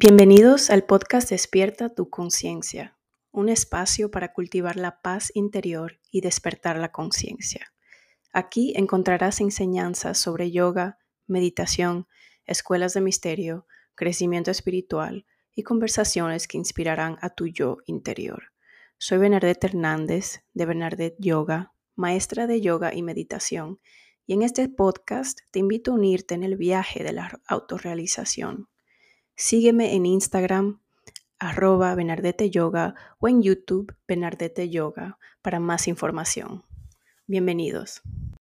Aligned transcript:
Bienvenidos 0.00 0.70
al 0.70 0.84
podcast 0.84 1.28
Despierta 1.28 1.92
tu 1.92 2.08
conciencia, 2.08 2.96
un 3.32 3.48
espacio 3.48 4.12
para 4.12 4.32
cultivar 4.32 4.76
la 4.76 5.02
paz 5.02 5.32
interior 5.34 5.98
y 6.12 6.20
despertar 6.20 6.78
la 6.78 6.92
conciencia. 6.92 7.72
Aquí 8.32 8.74
encontrarás 8.76 9.40
enseñanzas 9.40 10.16
sobre 10.16 10.52
yoga, 10.52 10.98
meditación, 11.26 12.06
escuelas 12.46 12.94
de 12.94 13.00
misterio, 13.00 13.66
crecimiento 13.96 14.52
espiritual 14.52 15.26
y 15.52 15.64
conversaciones 15.64 16.46
que 16.46 16.58
inspirarán 16.58 17.18
a 17.20 17.30
tu 17.30 17.48
yo 17.48 17.78
interior. 17.86 18.52
Soy 18.98 19.18
Bernadette 19.18 19.64
Hernández 19.64 20.44
de 20.54 20.64
Bernadette 20.64 21.16
Yoga, 21.18 21.72
maestra 21.96 22.46
de 22.46 22.60
yoga 22.60 22.94
y 22.94 23.02
meditación, 23.02 23.80
y 24.26 24.34
en 24.34 24.42
este 24.42 24.68
podcast 24.68 25.40
te 25.50 25.58
invito 25.58 25.90
a 25.90 25.94
unirte 25.94 26.36
en 26.36 26.44
el 26.44 26.56
viaje 26.56 27.02
de 27.02 27.14
la 27.14 27.40
autorrealización. 27.48 28.68
Sígueme 29.40 29.94
en 29.94 30.04
Instagram, 30.04 30.80
arroba 31.38 31.94
Benardete 31.94 32.50
Yoga 32.50 32.96
o 33.20 33.28
en 33.28 33.40
YouTube 33.40 33.94
Benardete 34.08 34.68
Yoga 34.68 35.16
para 35.42 35.60
más 35.60 35.86
información. 35.86 36.64
Bienvenidos. 37.28 38.02